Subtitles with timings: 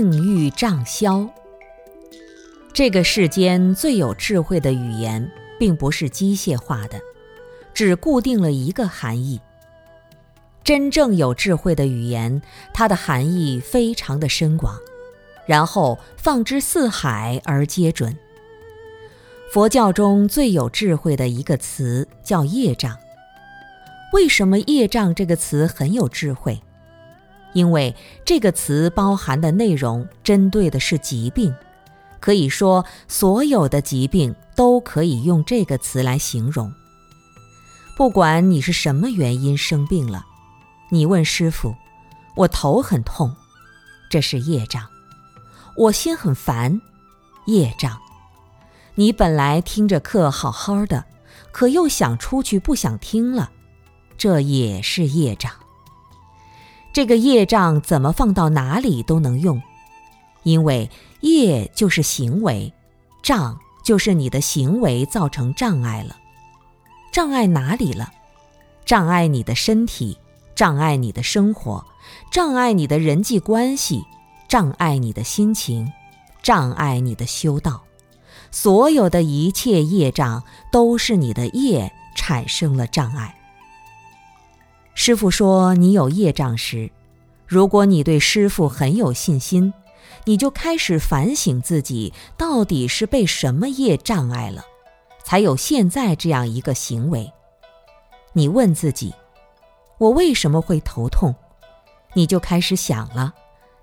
[0.00, 1.28] 性欲障消。
[2.72, 6.98] 这个世间最有智慧的语言，并不是机械化的，
[7.74, 9.38] 只固定了一个含义。
[10.64, 12.40] 真正有智慧的语言，
[12.72, 14.74] 它的含义非常的深广，
[15.44, 18.16] 然后放之四海而皆准。
[19.52, 22.96] 佛教中最有智慧的一个词叫业障。
[24.14, 26.58] 为什么业障这个词很有智慧？
[27.52, 31.54] 因为这个词包含的内容针对的是疾病，
[32.20, 36.72] 可以说所有的疾病都可以用这个词来形容。
[37.96, 40.24] 不管你是什么原因生病了，
[40.90, 41.74] 你问师傅
[42.36, 43.34] ：“我头很痛，
[44.08, 44.84] 这是业障；
[45.76, 46.80] 我心很烦，
[47.46, 47.98] 业障。
[48.94, 51.04] 你本来听着课好好的，
[51.52, 53.50] 可又想出去不想听了，
[54.16, 55.52] 这也是业障。”
[56.92, 59.62] 这个业障怎么放到哪里都能用，
[60.42, 62.72] 因为业就是行为，
[63.22, 66.16] 障就是你的行为造成障碍了。
[67.12, 68.12] 障碍哪里了？
[68.84, 70.18] 障碍你的身体，
[70.54, 71.84] 障碍你的生活，
[72.30, 74.04] 障碍你的人际关系，
[74.48, 75.92] 障碍你的心情，
[76.42, 77.82] 障碍你的修道。
[78.50, 83.36] 所有的一切业障都是你的业产生了障碍。
[85.02, 86.90] 师傅说：“你有业障时，
[87.46, 89.72] 如果你对师傅很有信心，
[90.26, 94.62] 你就开始反省自己到底是被什么业障碍了，
[95.24, 97.32] 才有现在这样一个行为。
[98.34, 99.14] 你问自己：
[99.96, 101.34] 我为什么会头痛？
[102.12, 103.32] 你就开始想了。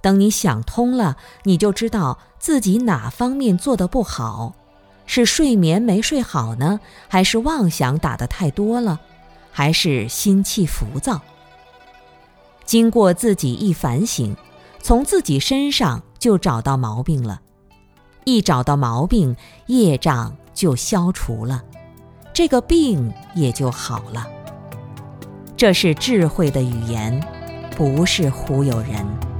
[0.00, 4.54] 等你想通了，你就知道自己哪方面做得不好，
[5.04, 8.98] 是睡眠没睡好呢，还是妄想打得太多了？
[9.52, 11.20] 还是心气浮躁。
[12.64, 14.34] 经过自己一反省，
[14.80, 17.40] 从自己身上就找到毛病了。
[18.24, 19.36] 一找到毛病，
[19.66, 21.62] 业障就消除了，
[22.32, 24.26] 这个病也就好了。
[25.56, 27.20] 这是智慧的语言，
[27.76, 29.31] 不是忽悠人。